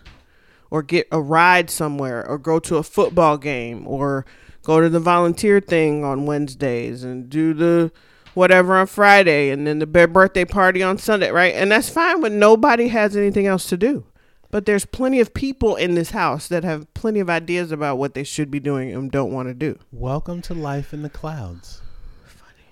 [0.70, 4.26] or get a ride somewhere or go to a football game or
[4.62, 7.92] go to the volunteer thing on Wednesdays and do the
[8.38, 11.56] whatever on Friday and then the birthday party on Sunday, right?
[11.56, 14.06] And that's fine when nobody has anything else to do.
[14.52, 18.14] But there's plenty of people in this house that have plenty of ideas about what
[18.14, 19.80] they should be doing and don't want to do.
[19.92, 21.82] Welcome to Life in the Clouds,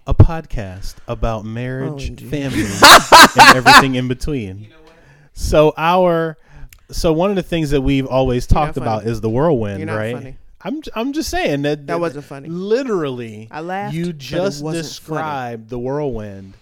[0.05, 2.29] a podcast about marriage, oh, OMG.
[2.29, 4.67] family, and everything in between.
[5.33, 6.37] So our,
[6.91, 10.15] so one of the things that we've always talked about is the whirlwind, right?
[10.15, 10.37] funny.
[10.65, 12.49] I'm I'm just saying that That wasn't funny.
[12.49, 14.87] Literally, I laughed, You just wasn't funny.
[15.21, 16.55] described the whirlwind.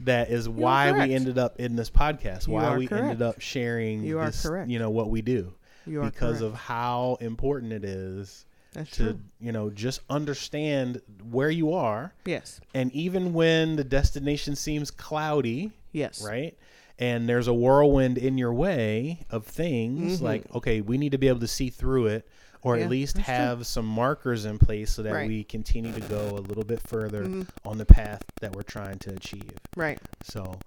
[0.00, 2.46] That is why we ended up in this podcast.
[2.48, 3.04] You Why we correct.
[3.04, 4.02] ended up sharing.
[4.02, 4.68] You are this, correct.
[4.68, 5.54] You know what we do
[5.86, 6.54] You are because correct.
[6.54, 9.20] of how important it is That's to true.
[9.40, 12.60] you know just understand where you are Yes.
[12.74, 16.22] and even when the destination seems cloudy Yes.
[16.22, 16.54] right
[16.98, 20.22] and there's a whirlwind in your way of things Mhm.
[20.22, 22.26] like okay we need to be able to see through it
[22.62, 23.34] or Yeah, at least that's true.
[23.34, 25.28] have some markers in place so that Right.
[25.28, 27.48] we continue to go a little bit further Mhm.
[27.64, 29.98] on the path that we're trying to achieve Right.
[30.24, 30.58] so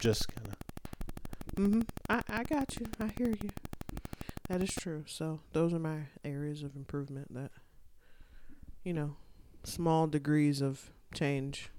[0.00, 0.54] just kind of
[1.56, 1.80] Mm-hmm.
[2.10, 2.86] I, I got you.
[2.98, 3.48] I hear you.
[4.48, 5.04] That is true.
[5.06, 7.52] So those are my areas of improvement that,
[8.82, 9.14] you know,
[9.62, 11.70] small degrees of change.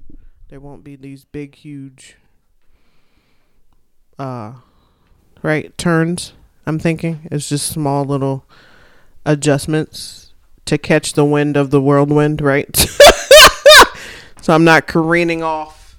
[0.48, 2.16] There won't be these big, huge,
[4.20, 4.54] uh,
[5.42, 6.34] right turns.
[6.66, 8.46] I'm thinking it's just small little
[9.26, 10.34] adjustments
[10.66, 12.76] to catch the wind of the whirlwind, right?
[14.42, 15.98] so I'm not careening off,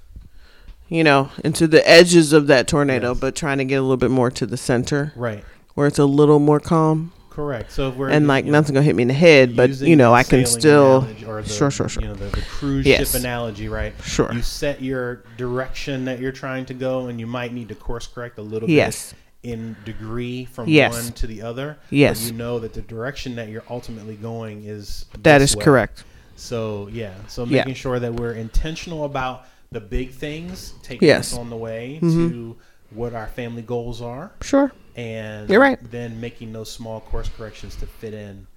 [0.89, 3.19] you know, into the edges of that tornado, Yes.
[3.19, 6.05] but trying to get a little bit more to the center right where it's a
[6.05, 9.13] little more calm correct so if we're and like nothing's gonna hit me in the
[9.13, 11.07] head, but you know, I can still.
[11.27, 12.01] or the, Sure, sure, sure.
[12.01, 13.11] You know, the, the cruise Yes.
[13.11, 13.93] ship analogy, right?
[14.03, 14.33] Sure.
[14.33, 18.07] You set your direction that you're trying to go, and you might need to course
[18.07, 19.13] correct a little Yes.
[19.43, 20.93] bit in degree from Yes.
[20.93, 21.77] one to the other.
[21.91, 22.25] Yes.
[22.25, 25.63] You know that the direction that you're ultimately going is That is way.
[25.63, 26.03] correct.
[26.35, 27.59] So yeah, so Yeah.
[27.59, 31.33] making sure that we're intentional about the big things, taking Yes.
[31.33, 32.29] us on the way Mhm.
[32.31, 32.55] to
[32.89, 34.71] what our family goals are, Sure.
[34.97, 35.79] And You're right.
[35.91, 38.47] then making those small course corrections to fit in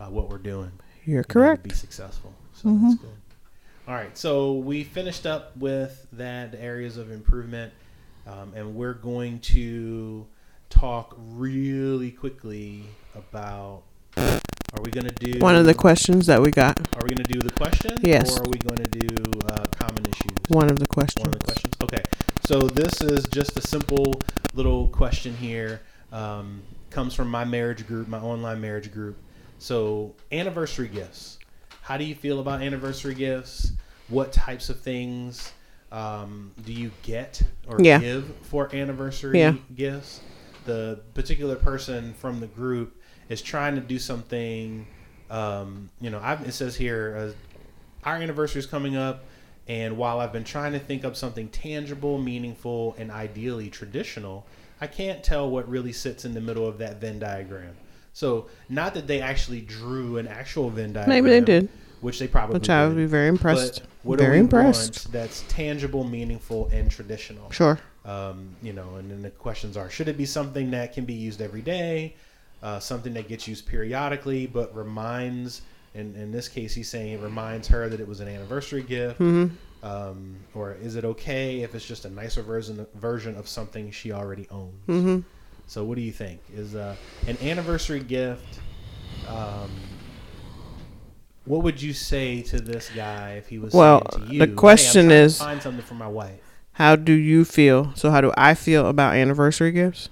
[0.00, 0.70] uh, what we're doing
[1.04, 1.64] You're correct.
[1.64, 2.32] Be successful.
[2.54, 2.82] So Mhm.
[2.82, 3.10] that's good.
[3.88, 7.72] All right, so we finished up with that areas of improvement,
[8.26, 10.26] um, and we're going to
[10.68, 12.84] talk really quickly
[13.14, 13.82] about.
[14.18, 16.78] Are we going to do One of the questions that we got.
[16.96, 17.96] Are we going to do the question?
[18.02, 18.38] Yes.
[18.38, 19.16] Or are we going to do
[19.48, 20.36] uh, common issues?
[20.48, 21.24] One of the questions.
[21.24, 21.74] One of the questions.
[21.82, 22.02] Okay,
[22.44, 24.12] so this is just a simple
[24.52, 25.80] little question here.
[26.12, 29.16] Um, comes from my marriage group, my online marriage group.
[29.58, 31.38] So anniversary gifts.
[31.82, 33.72] How do you feel about anniversary gifts?
[34.08, 35.52] What types of things
[35.92, 37.98] um, do you get or Yeah.
[37.98, 39.54] give for anniversary Yeah.
[39.74, 40.20] gifts?
[40.64, 44.86] The particular person from the group is trying to do something.
[45.30, 49.24] Um, you know, I've, it says here, uh, our anniversary is coming up,
[49.66, 54.46] and while I've been trying to think of something tangible, meaningful, and ideally traditional,
[54.80, 57.74] I can't tell what really sits in the middle of that Venn diagram.
[58.12, 61.08] So, not that they actually drew an actual Venn diagram.
[61.24, 61.68] Maybe they did,
[62.00, 63.02] Which they probably which I would did.
[63.02, 63.80] be very impressed.
[63.80, 65.06] But what Very impressed.
[65.06, 67.50] want that's tangible, meaningful, and traditional?
[67.50, 67.78] Sure.
[68.04, 71.12] Um, you know, and then the questions are: Should it be something that can be
[71.12, 72.14] used every day,
[72.62, 75.62] uh, something that gets used periodically, but reminds?
[75.94, 79.18] In, in this case, he's saying it reminds her that it was an anniversary gift.
[79.18, 79.46] hmm
[79.82, 84.10] Um, or is it okay if it's just a nicer version version of something she
[84.12, 84.74] already owns?
[84.86, 85.18] hmm
[85.66, 86.40] So, what do you think?
[86.52, 88.58] Is uh, an anniversary gift?
[89.28, 89.70] Um,
[91.44, 94.38] what would you say to this guy if he was Well, you?
[94.40, 96.40] the "Hey, question to is- find something for my wife.
[96.72, 97.92] How do you feel?
[97.96, 100.08] So, how do I feel about anniversary gifts?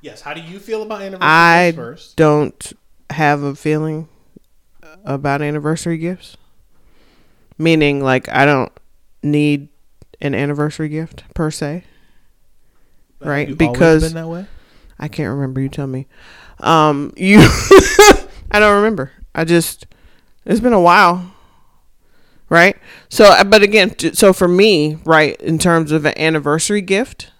[0.00, 0.20] Yes.
[0.22, 2.16] How do you feel about anniversary I gifts first?
[2.16, 2.72] Don't
[3.10, 4.08] have a feeling
[5.04, 6.36] about anniversary gifts.
[7.58, 8.70] Meaning, like, I don't
[9.22, 9.68] need
[10.20, 11.84] an anniversary gift per se.
[13.20, 14.46] Right, you because- been that way.
[14.98, 15.60] I can't remember.
[15.60, 16.06] You tell me.
[16.60, 17.38] Um, you.
[18.50, 19.12] I don't remember.
[19.34, 19.86] I just.
[20.44, 21.34] It's been a while.
[22.50, 22.76] Right.
[23.08, 27.30] So, uh, but again, so for me, right, in terms of an anniversary gift,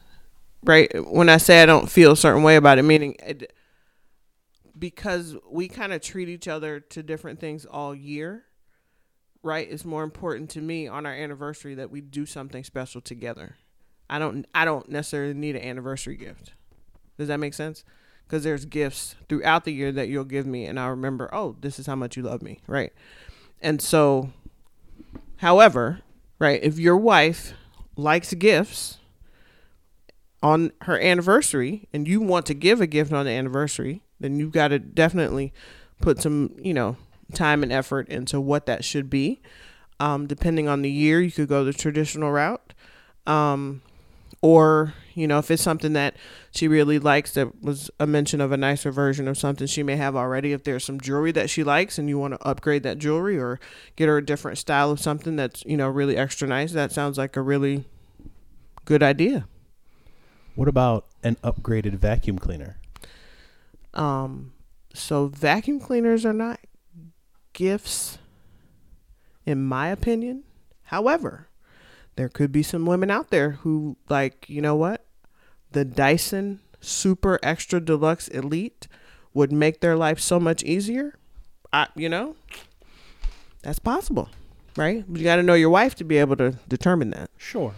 [0.62, 3.52] right, when I say I don't feel a certain way about it, meaning it,
[4.78, 8.44] because we kind of treat each other to different things all year,
[9.48, 9.66] right?
[9.70, 13.56] It's more important to me on our anniversary that we do something special together.
[14.10, 14.46] I don't.
[14.54, 16.52] I don't necessarily need an anniversary gift.
[17.18, 17.82] Does that make sense?
[18.26, 21.78] Because there's gifts throughout the year that you'll give me, and I'll remember, oh, this
[21.78, 22.92] is how much you love me, right?
[23.62, 24.32] And so,
[25.38, 26.00] however,
[26.38, 27.54] right, if your wife
[27.96, 28.98] likes gifts
[30.42, 34.52] on her anniversary and you want to give a gift on the anniversary, then you've
[34.52, 35.54] got to definitely
[36.00, 36.98] put some, you know,
[37.34, 39.40] time and effort into what that should be.
[40.00, 42.72] Um, depending on the year, you could go the traditional route.
[43.26, 43.82] Um,
[44.40, 46.14] or you know if it's something that
[46.52, 49.96] she really likes that was a mention of a nicer version of something she may
[49.96, 52.98] have already if there's some jewelry that she likes and you want to upgrade that
[52.98, 53.58] jewelry or
[53.96, 57.18] get her a different style of something that's you know really extra nice that sounds
[57.18, 57.84] like a really
[58.84, 59.46] good idea
[60.54, 62.76] What about an upgraded vacuum cleaner?
[63.94, 64.52] um
[64.94, 66.60] so vacuum cleaners are not
[67.58, 68.18] gifts
[69.44, 70.44] in my opinion
[70.84, 71.48] however
[72.14, 75.04] there could be some women out there who like you know what
[75.72, 78.86] the dyson super extra deluxe elite
[79.34, 81.18] would make their life so much easier
[81.72, 82.36] I, you know
[83.62, 84.28] that's possible
[84.76, 87.74] right you got to know your wife to be able to determine that Sure.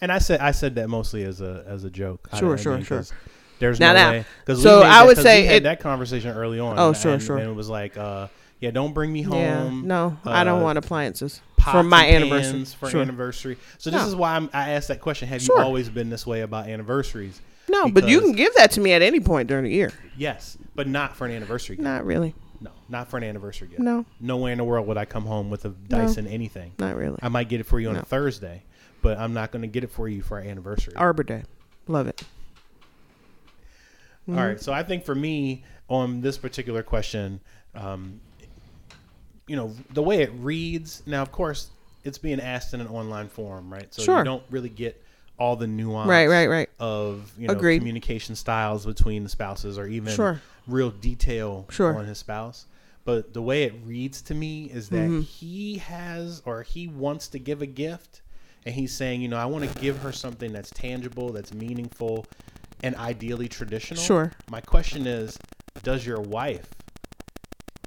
[0.00, 2.28] And I said I said that mostly as a as a joke.
[2.38, 3.04] Sure, sure, mean, sure.
[3.58, 4.24] There's Now, no now, way.
[4.48, 6.78] we so I would say we had it- that conversation early on.
[6.78, 7.38] Oh, sure, and- sure.
[7.38, 8.26] And it was like, uh,
[8.60, 9.38] yeah, don't bring me home.
[9.38, 11.40] yeah no i don't uh, want appliances
[11.72, 13.00] for my anniversary for Sure.
[13.00, 13.56] anniversary.
[13.78, 14.06] So this No.
[14.08, 15.28] is why I'm, I asked that question.
[15.28, 15.58] Have Sure.
[15.58, 17.40] you always been this way about anniversaries?
[17.70, 20.58] no but you can give that to me at any point during the year Yes,
[20.74, 21.84] but not for an anniversary gift.
[21.84, 23.80] not really No, not for an anniversary gift.
[23.80, 26.72] no No way in the world would I come home with a Dyson anything.
[26.78, 28.00] not really I might get it for you on No.
[28.00, 28.62] a Thursday,
[29.00, 30.94] but I'm not going to get it for you for our anniversary.
[30.96, 31.44] arbor day
[31.88, 32.22] love it
[34.28, 34.60] All right.
[34.60, 37.40] So I think for me on this particular question,
[37.74, 38.20] um,
[39.46, 41.68] you know, the way it reads now, of course,
[42.04, 43.92] it's being asked in an online forum, right?
[43.92, 44.18] So Sure.
[44.18, 45.00] you don't really get
[45.36, 47.78] all the nuance right right right of you know Agreed.
[47.78, 50.40] communication styles between the spouses or even Sure.
[50.68, 51.96] real detail Sure.
[51.98, 52.66] on his spouse.
[53.04, 55.20] But the way it reads to me is that Mm-hmm.
[55.22, 58.20] he has or he wants to give a gift
[58.64, 62.24] and he's saying, you know, I want to give her something that's tangible, that's meaningful,
[62.82, 64.00] and ideally traditional.
[64.02, 64.32] Sure.
[64.48, 65.36] My question is,
[65.82, 66.68] does your wife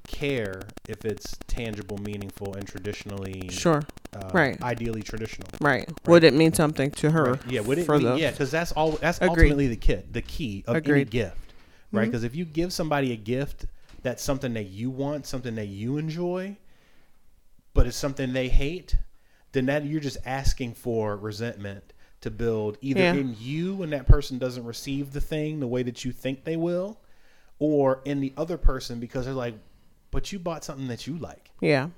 [0.07, 4.59] care if it's tangible, meaningful, and traditionally sure uh, Right.
[4.61, 5.47] ideally traditional?
[5.61, 7.41] right would it mean something to her Right.
[7.47, 8.91] Yeah, would it the yeah, because that's all.
[8.93, 9.29] That's Agreed.
[9.29, 11.53] ultimately the kit, the key of any gift,
[11.91, 12.03] right?
[12.03, 12.05] Mhm.
[12.05, 13.65] Because if you give somebody a gift
[14.01, 16.55] that's something that you want, something that you enjoy,
[17.73, 18.95] but it's something they hate,
[19.51, 23.13] then that you're just asking for resentment to build either Yeah.
[23.13, 26.57] in you when that person doesn't receive the thing the way that you think they
[26.57, 26.97] will,
[27.59, 29.55] or in the other person because they're like,
[30.11, 31.89] but you bought something that you like yeah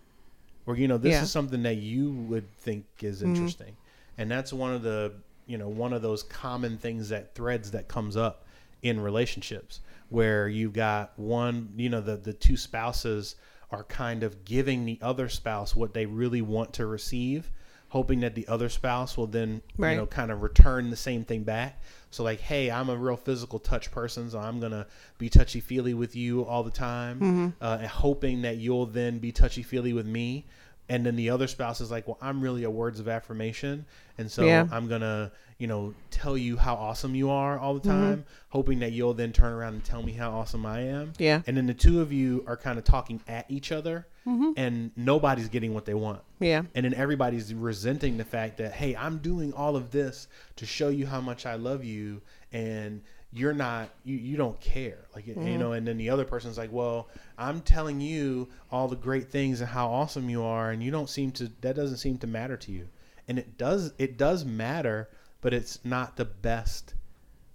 [0.65, 1.23] or you know this Yeah.
[1.23, 3.25] is something that you would think is Mhm.
[3.25, 3.75] interesting
[4.17, 5.13] and that's one of the
[5.45, 8.45] you know one of those common things that threads that comes up
[8.81, 13.35] in relationships where you've got one you know the the two spouses
[13.71, 17.51] are kind of giving the other spouse what they really want to receive
[17.89, 19.91] hoping that the other spouse will then Right.
[19.91, 21.81] you know kind of return the same thing back
[22.11, 24.85] so like hey i'm a real physical touch person so i'm gonna
[25.17, 27.47] be touchy feely with you all the time Mm-hmm.
[27.63, 30.45] uh, and hoping that you'll then be touchy feely with me
[30.89, 33.85] and then the other spouse is like well i'm really a words of affirmation
[34.17, 34.67] and so Yeah.
[34.71, 37.89] i'm gonna you know tell you how awesome you are all the Mm-hmm.
[37.89, 41.41] time hoping that you'll then turn around and tell me how awesome i am yeah
[41.47, 44.51] and then the two of you are kind of talking at each other Mm-hmm.
[44.57, 48.95] and nobody's getting what they want yeah and then everybody's resenting the fact that hey
[48.95, 50.27] i'm doing all of this
[50.57, 52.21] to show you how much i love you
[52.51, 55.05] and you're not you, you don't care.
[55.15, 55.59] Like you Mm-hmm.
[55.59, 59.61] know and then the other person's like well i'm telling you all the great things
[59.61, 62.57] and how awesome you are and you don't seem to that doesn't seem to matter
[62.57, 62.87] to you.
[63.27, 65.09] And it does it does matter
[65.41, 66.95] but it's not the best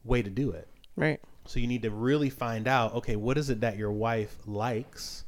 [0.05, 0.69] way to do it.
[0.97, 1.21] Right.
[1.47, 5.25] So you need to really find out okay what is it that your wife likes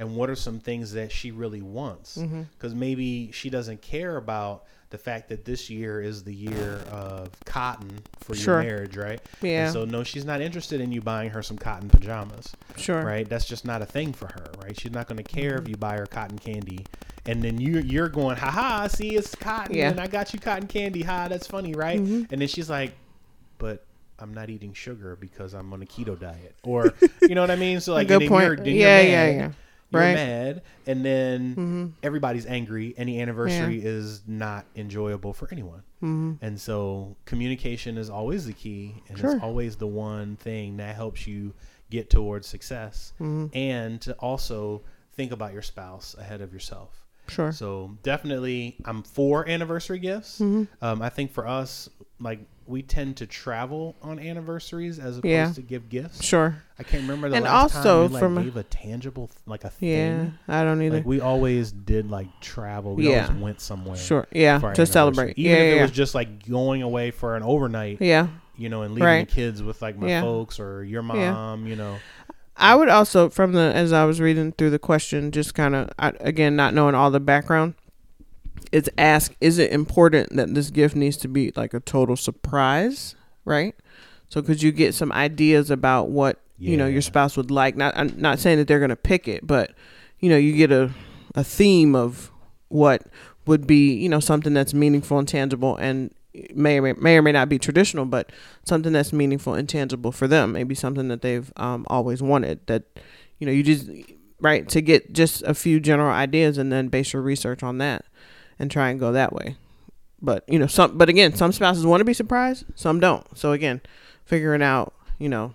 [0.00, 2.16] and what are some things that she really wants?
[2.16, 7.28] Because maybe she doesn't care about the fact that this year is the year of
[7.44, 8.62] cotton for Sure.
[8.62, 9.20] your marriage, right?
[9.40, 9.64] Yeah.
[9.64, 13.02] And so no, she's not interested in you buying her some cotton pajamas, Sure.
[13.02, 13.28] right?
[13.28, 14.78] That's just not a thing for her, right?
[14.78, 15.62] She's not going to care Mm-hmm.
[15.64, 16.86] if you buy her cotton candy,
[17.26, 19.90] and then you you're going, ha ha, see it's cotton, Yeah.
[19.90, 19.98] Mm-hmm.
[19.98, 21.98] and I got you cotton candy, ha, that's funny, right?
[21.98, 22.92] And then she's like,
[23.58, 23.84] but.
[24.18, 27.56] I'm not eating sugar because I'm on a keto diet, or you know what I
[27.56, 27.80] mean.
[27.80, 28.64] So like, Good point.
[28.64, 29.50] Yeah, you're yeah, yeah.
[29.92, 30.14] You're Right.
[30.14, 31.86] mad, and then Mm-hmm.
[32.02, 35.82] everybody's angry, Any anniversary is not enjoyable for anyone.
[36.02, 36.44] Mm-hmm.
[36.44, 39.34] And so communication is always the key, and Sure.
[39.34, 41.52] it's always the one thing that helps you
[41.90, 43.46] get towards success, Mm-hmm.
[43.56, 44.82] and to also
[45.14, 47.04] think about your spouse ahead of yourself.
[47.28, 47.52] Sure.
[47.52, 50.40] So definitely, I'm for anniversary gifts.
[50.40, 50.84] Mm-hmm.
[50.84, 51.88] Um, I think for us,
[52.18, 52.40] like
[52.72, 55.52] we tend to travel on anniversaries as opposed Yeah.
[55.52, 56.24] to give gifts.
[56.24, 56.56] Sure.
[56.78, 59.30] I can't remember the And last also time we like, from a- gave a tangible,
[59.46, 60.34] like a thing.
[60.48, 60.60] Yeah.
[60.60, 60.96] I don't either.
[60.96, 62.96] Like we always did like travel.
[62.96, 63.26] We Yeah.
[63.26, 63.96] always went somewhere.
[63.96, 64.26] sure.
[64.32, 64.58] Yeah.
[64.74, 65.38] To celebrate.
[65.38, 65.56] Even Yeah.
[65.58, 65.78] if Yeah.
[65.78, 68.28] it was just like going away for an overnight, yeah.
[68.56, 69.28] you know, and leaving Right.
[69.28, 71.96] the kids with like my folks or your mom, you know.
[72.56, 75.90] I would also, from the as I was reading through the question, just kind of
[75.98, 77.74] again not knowing all the background,
[78.70, 83.14] is ask: Is it important that this gift needs to be like a total surprise,
[83.44, 83.74] right?
[84.28, 87.76] So could you get some ideas about what you know your spouse would like?
[87.76, 89.74] Not I'm not saying that they're gonna pick it, but
[90.20, 90.90] you know you get a
[91.34, 92.30] a theme of
[92.68, 93.06] what
[93.46, 96.14] would be you know something that's meaningful and tangible and
[96.54, 98.30] may or may, may or may not be traditional, but
[98.64, 100.52] something that's meaningful and tangible for them.
[100.52, 102.66] Maybe something that they've um, always wanted.
[102.66, 102.84] That
[103.38, 103.88] you know, you just
[104.40, 108.04] right to get just a few general ideas and then base your research on that
[108.62, 109.56] and try and go that way.
[110.22, 113.26] But you know, some but again, some spouses want to be surprised, some don't.
[113.36, 113.80] So again,
[114.24, 115.52] figuring out you know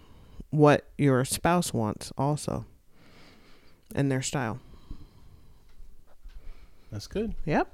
[0.49, 2.65] what your spouse wants also
[3.95, 4.59] and their style.
[6.91, 7.33] That's good.
[7.45, 7.73] Yep.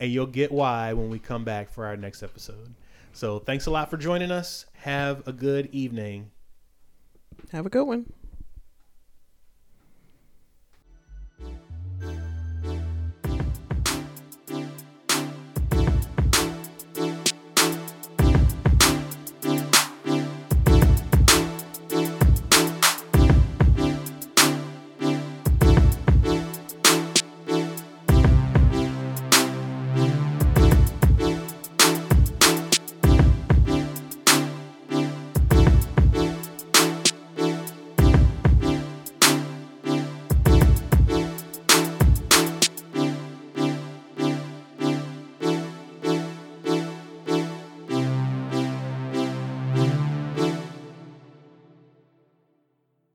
[0.00, 2.74] and you'll get why when we come back for our next episode.
[3.12, 4.66] So thanks a lot for joining us.
[4.74, 6.30] Have a good evening.
[7.52, 8.12] Have a good one.